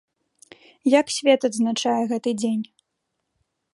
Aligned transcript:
Як 0.99 1.13
свет 1.17 1.39
адзначае 1.49 1.95
гэты 2.13 2.29
дзень? 2.41 2.65